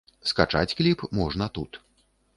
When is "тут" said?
1.59-1.81